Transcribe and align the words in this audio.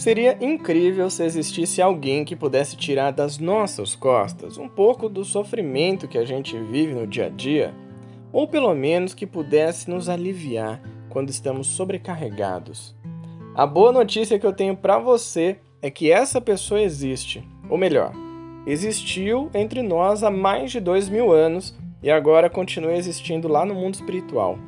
Seria 0.00 0.38
incrível 0.40 1.10
se 1.10 1.22
existisse 1.22 1.82
alguém 1.82 2.24
que 2.24 2.34
pudesse 2.34 2.74
tirar 2.74 3.10
das 3.10 3.36
nossas 3.36 3.94
costas 3.94 4.56
um 4.56 4.66
pouco 4.66 5.10
do 5.10 5.26
sofrimento 5.26 6.08
que 6.08 6.16
a 6.16 6.24
gente 6.24 6.56
vive 6.56 6.94
no 6.94 7.06
dia 7.06 7.26
a 7.26 7.28
dia, 7.28 7.74
ou 8.32 8.48
pelo 8.48 8.74
menos 8.74 9.12
que 9.12 9.26
pudesse 9.26 9.90
nos 9.90 10.08
aliviar 10.08 10.80
quando 11.10 11.28
estamos 11.28 11.66
sobrecarregados. 11.66 12.96
A 13.54 13.66
boa 13.66 13.92
notícia 13.92 14.38
que 14.38 14.46
eu 14.46 14.54
tenho 14.54 14.74
para 14.74 14.98
você 14.98 15.58
é 15.82 15.90
que 15.90 16.10
essa 16.10 16.40
pessoa 16.40 16.80
existe, 16.80 17.46
ou 17.68 17.76
melhor, 17.76 18.14
existiu 18.66 19.50
entre 19.52 19.82
nós 19.82 20.22
há 20.22 20.30
mais 20.30 20.72
de 20.72 20.80
dois 20.80 21.10
mil 21.10 21.30
anos 21.30 21.78
e 22.02 22.10
agora 22.10 22.48
continua 22.48 22.94
existindo 22.94 23.48
lá 23.48 23.66
no 23.66 23.74
mundo 23.74 23.96
espiritual. 23.96 24.58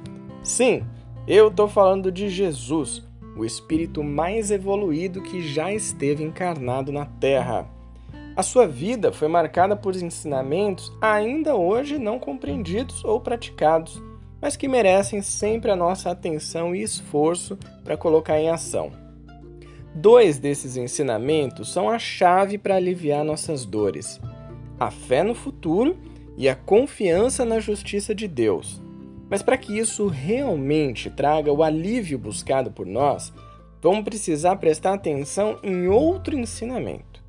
Sim, 0.43 0.85
eu 1.27 1.49
estou 1.49 1.69
falando 1.69 2.12
de 2.12 2.29
Jesus 2.29 3.11
o 3.37 3.45
espírito 3.45 4.03
mais 4.03 4.51
evoluído 4.51 5.23
que 5.23 5.41
já 5.41 5.73
esteve 5.73 6.23
encarnado 6.23 6.93
na 6.93 7.07
Terra. 7.07 7.69
A 8.35 8.43
sua 8.43 8.67
vida 8.67 9.12
foi 9.12 9.29
marcada 9.29 9.77
por 9.77 9.95
ensinamentos 9.95 10.93
ainda 11.01 11.55
hoje 11.55 11.98
não 11.98 12.19
compreendidos 12.19 13.05
ou 13.05 13.21
praticados, 13.21 14.03
mas 14.41 14.56
que 14.56 14.67
merecem 14.67 15.23
sempre 15.23 15.71
a 15.71 15.77
nossa 15.77 16.11
atenção 16.11 16.75
e 16.75 16.83
esforço 16.83 17.59
para 17.84 17.97
colocar 17.97 18.41
em 18.41 18.48
ação. 18.48 18.91
Dois 19.95 20.39
desses 20.39 20.77
ensinamentos 20.77 21.71
são 21.71 21.89
a 21.89 21.99
chave 21.99 22.56
para 22.56 22.77
aliviar 22.77 23.25
nossas 23.25 23.67
dores: 23.67 24.19
a 24.81 24.91
fé 24.91 25.23
no 25.23 25.34
futuro 25.34 25.97
e 26.37 26.49
a 26.49 26.56
confiança 26.56 27.45
na 27.45 27.61
justiça 27.61 28.15
de 28.15 28.27
Deus. 28.27 28.81
Mas 29.33 29.42
para 29.42 29.56
que 29.56 29.78
isso 29.78 30.08
realmente 30.08 31.08
traga 31.08 31.50
o 31.50 31.62
alívio 31.62 32.19
buscado 32.19 32.70
por 32.70 32.84
nós, 32.84 33.33
vamos 33.80 34.05
precisar 34.05 34.56
prestar 34.56 34.92
atenção 34.92 35.58
em 35.62 35.88
outro 35.88 36.38
ensinamento. 36.38 37.25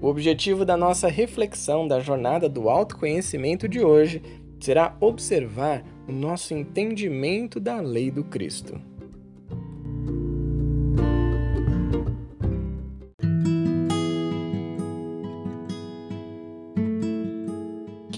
O 0.00 0.06
objetivo 0.06 0.64
da 0.64 0.78
nossa 0.78 1.08
reflexão 1.08 1.86
da 1.86 2.00
jornada 2.00 2.48
do 2.48 2.70
autoconhecimento 2.70 3.68
de 3.68 3.84
hoje 3.84 4.22
será 4.58 4.96
observar 4.98 5.84
o 6.08 6.12
nosso 6.12 6.54
entendimento 6.54 7.60
da 7.60 7.82
lei 7.82 8.10
do 8.10 8.24
Cristo. 8.24 8.80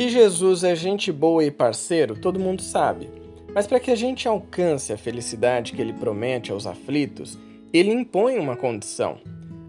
Que 0.03 0.09
Jesus 0.09 0.65
é 0.65 0.75
gente 0.75 1.13
boa 1.13 1.45
e 1.45 1.51
parceiro, 1.53 2.19
todo 2.19 2.41
mundo 2.41 2.61
sabe. 2.61 3.09
Mas 3.55 3.69
para 3.69 3.79
que 3.79 3.89
a 3.89 3.95
gente 3.95 4.27
alcance 4.27 4.93
a 4.93 4.97
felicidade 4.97 5.71
que 5.73 5.81
ele 5.81 5.93
promete 5.93 6.51
aos 6.51 6.67
aflitos, 6.67 7.39
ele 7.73 7.93
impõe 7.93 8.37
uma 8.37 8.57
condição: 8.57 9.19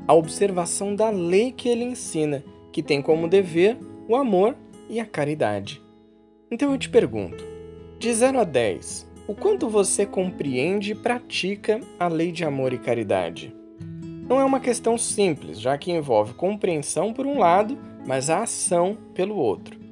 a 0.08 0.14
observação 0.16 0.96
da 0.96 1.12
lei 1.12 1.52
que 1.52 1.70
ele 1.70 1.84
ensina, 1.84 2.44
que 2.72 2.82
tem 2.82 3.00
como 3.00 3.28
dever 3.28 3.78
o 4.10 4.16
amor 4.16 4.56
e 4.90 5.00
a 5.00 5.06
caridade. 5.06 5.80
Então 6.50 6.72
eu 6.72 6.80
te 6.80 6.90
pergunto: 6.90 7.46
de 8.00 8.12
0 8.12 8.40
a 8.40 8.44
10, 8.44 9.08
o 9.28 9.36
quanto 9.36 9.70
você 9.70 10.04
compreende 10.04 10.94
e 10.94 10.96
pratica 10.96 11.80
a 12.00 12.08
lei 12.08 12.32
de 12.32 12.44
amor 12.44 12.74
e 12.74 12.80
caridade? 12.80 13.56
Não 14.28 14.40
é 14.40 14.44
uma 14.44 14.60
questão 14.60 14.98
simples, 14.98 15.60
já 15.60 15.78
que 15.78 15.92
envolve 15.92 16.34
compreensão 16.34 17.14
por 17.14 17.28
um 17.28 17.38
lado, 17.38 17.78
mas 18.08 18.32
a 18.32 18.42
ação 18.42 18.98
pelo 19.14 19.36
outro. 19.36 19.83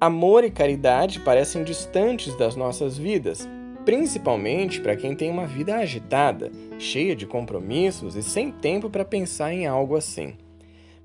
Amor 0.00 0.44
e 0.44 0.50
caridade 0.50 1.20
parecem 1.20 1.62
distantes 1.62 2.34
das 2.34 2.56
nossas 2.56 2.96
vidas, 2.96 3.46
principalmente 3.84 4.80
para 4.80 4.96
quem 4.96 5.14
tem 5.14 5.30
uma 5.30 5.46
vida 5.46 5.76
agitada, 5.76 6.50
cheia 6.78 7.14
de 7.14 7.26
compromissos 7.26 8.16
e 8.16 8.22
sem 8.22 8.50
tempo 8.50 8.88
para 8.88 9.04
pensar 9.04 9.52
em 9.52 9.66
algo 9.66 9.94
assim. 9.94 10.32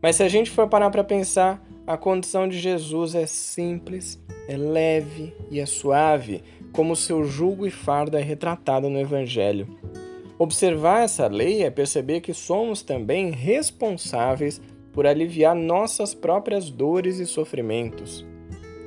Mas 0.02 0.16
se 0.16 0.24
a 0.24 0.30
gente 0.30 0.50
for 0.50 0.70
parar 0.70 0.90
para 0.92 1.04
pensar, 1.04 1.62
a 1.86 1.98
condição 1.98 2.48
de 2.48 2.58
Jesus 2.58 3.16
é 3.16 3.26
simples, 3.26 4.18
é 4.48 4.56
leve 4.56 5.36
e 5.52 5.60
é 5.60 5.66
suave, 5.66 6.42
como 6.72 6.96
seu 6.96 7.26
jugo 7.26 7.68
e 7.68 7.72
fardo 7.72 8.16
é 8.16 8.22
retratado 8.22 8.90
no 8.90 8.98
Evangelho. 8.98 9.68
Observar 10.40 11.04
essa 11.04 11.28
lei 11.28 11.64
é 11.64 11.70
perceber 11.70 12.22
que 12.22 12.34
somos 12.34 12.82
também 12.82 13.32
responsáveis 13.32 14.62
por 14.94 15.06
aliviar 15.06 15.54
nossas 15.54 16.14
próprias 16.14 16.70
dores 16.70 17.20
e 17.20 17.26
sofrimentos. 17.26 18.26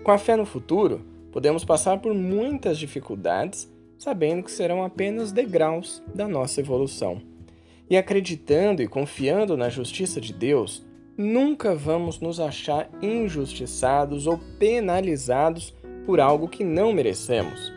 Com 0.09 0.13
a 0.13 0.17
fé 0.17 0.37
no 0.37 0.47
futuro, 0.47 1.03
podemos 1.31 1.67
passar 1.67 1.99
por 1.99 2.15
muitas 2.15 2.79
dificuldades, 2.79 3.71
sabendo 3.99 4.43
que 4.43 4.51
serão 4.51 4.83
apenas 4.83 5.33
degraus 5.33 6.03
da 6.15 6.27
nossa 6.27 6.63
evolução. 6.63 7.21
E 7.91 7.95
acreditando 7.95 8.81
e 8.81 8.89
confiando 8.89 9.55
na 9.55 9.69
justiça 9.69 10.19
de 10.19 10.33
Deus, 10.33 10.83
nunca 11.15 11.75
vamos 11.75 12.21
nos 12.21 12.41
achar 12.41 12.89
injustiçados 13.03 14.27
ou 14.27 14.41
penalizados 14.59 15.75
por 16.07 16.21
algo 16.21 16.49
que 16.49 16.65
não 16.65 16.91
merecemos. 16.91 17.71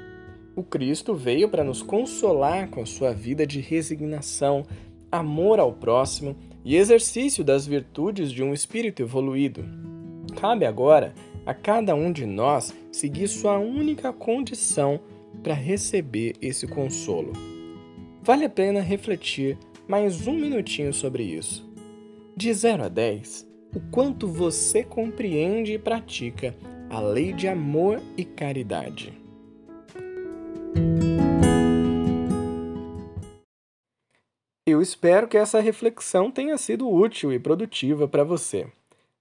O 0.56 0.64
Cristo 0.64 1.14
veio 1.14 1.50
para 1.50 1.66
nos 1.66 1.82
consolar 1.82 2.70
com 2.70 2.82
a 2.82 2.86
sua 2.86 3.12
vida 3.12 3.46
de 3.46 3.60
resignação, 3.60 4.64
amor 5.12 5.60
ao 5.60 5.74
próximo 5.74 6.38
e 6.64 6.78
exercício 6.78 7.44
das 7.44 7.68
virtudes 7.68 8.32
de 8.32 8.42
um 8.42 8.54
espírito 8.54 9.02
evoluído. 9.02 9.66
Cabe 10.40 10.66
agora 10.66 11.14
a 11.46 11.54
cada 11.54 11.96
um 11.96 12.12
de 12.12 12.26
nós 12.26 12.74
seguir 12.92 13.28
sua 13.28 13.58
única 13.58 14.14
condição 14.14 15.00
para 15.42 15.54
receber 15.54 16.36
esse 16.42 16.68
consolo. 16.68 17.34
Vale 18.22 18.46
a 18.46 18.50
pena 18.50 18.82
refletir 18.82 19.58
mais 19.88 20.28
um 20.28 20.34
minutinho 20.34 20.94
sobre 20.94 21.24
isso. 21.24 21.70
De 22.36 22.54
0 22.54 22.84
a 22.84 22.88
10, 22.88 23.48
o 23.76 23.80
quanto 23.92 24.28
você 24.28 24.84
compreende 24.84 25.74
e 25.74 25.80
pratica 25.80 26.56
a 26.90 27.00
lei 27.00 27.34
de 27.34 27.48
amor 27.48 28.02
e 28.18 28.26
caridade. 28.26 29.14
Eu 34.66 34.82
espero 34.82 35.28
que 35.28 35.38
essa 35.38 35.60
reflexão 35.60 36.30
tenha 36.32 36.58
sido 36.58 36.90
útil 36.90 37.34
e 37.34 37.40
produtiva 37.40 38.08
para 38.08 38.24
você. 38.24 38.68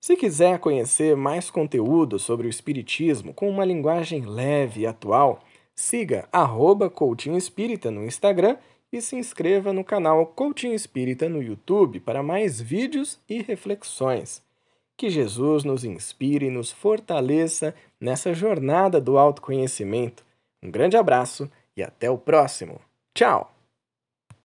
Se 0.00 0.16
quiser 0.16 0.58
conhecer 0.58 1.14
mais 1.14 1.50
conteúdo 1.50 2.18
sobre 2.18 2.46
o 2.46 2.50
Espiritismo 2.50 3.34
com 3.34 3.50
uma 3.50 3.66
linguagem 3.66 4.24
leve 4.24 4.80
e 4.80 4.86
atual, 4.86 5.40
siga 5.74 6.26
arroba 6.32 6.88
Coutinho 6.88 7.36
Espírita 7.36 7.90
no 7.90 8.06
Instagram 8.06 8.56
e 8.90 9.00
se 9.02 9.14
inscreva 9.16 9.74
no 9.74 9.84
canal 9.84 10.26
Coutinho 10.26 10.74
Espírita 10.74 11.28
no 11.28 11.42
YouTube 11.42 12.00
para 12.00 12.22
mais 12.22 12.58
vídeos 12.58 13.20
e 13.28 13.42
reflexões. 13.42 14.42
Que 14.96 15.10
Jesus 15.10 15.64
nos 15.64 15.84
inspire 15.84 16.46
e 16.46 16.50
nos 16.50 16.72
fortaleça 16.72 17.74
nessa 18.00 18.32
jornada 18.32 18.98
do 19.00 19.18
autoconhecimento. 19.18 20.24
Um 20.62 20.70
grande 20.70 20.96
abraço 20.96 21.50
e 21.76 21.82
até 21.82 22.10
o 22.10 22.16
próximo. 22.16 22.80
Tchau! 23.14 23.59